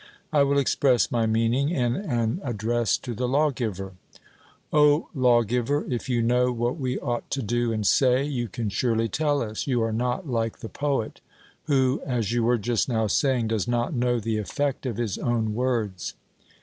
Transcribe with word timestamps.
I 0.33 0.41
will 0.41 0.57
express 0.57 1.11
my 1.11 1.27
meaning 1.27 1.69
in 1.69 1.95
an 1.95 2.41
address 2.43 2.97
to 2.97 3.13
the 3.13 3.27
lawgiver: 3.27 3.93
O 4.73 5.09
lawgiver, 5.13 5.85
if 5.87 6.09
you 6.09 6.23
know 6.23 6.51
what 6.51 6.79
we 6.79 6.97
ought 6.97 7.29
to 7.29 7.43
do 7.43 7.71
and 7.71 7.85
say, 7.85 8.23
you 8.23 8.47
can 8.47 8.69
surely 8.69 9.07
tell 9.07 9.43
us; 9.43 9.67
you 9.67 9.83
are 9.83 9.93
not 9.93 10.27
like 10.27 10.61
the 10.61 10.69
poet, 10.69 11.21
who, 11.65 12.01
as 12.03 12.31
you 12.31 12.43
were 12.43 12.57
just 12.57 12.89
now 12.89 13.05
saying, 13.05 13.49
does 13.49 13.67
not 13.67 13.93
know 13.93 14.19
the 14.19 14.39
effect 14.39 14.87
of 14.87 14.97
his 14.97 15.19
own 15.19 15.53
words. 15.53 16.15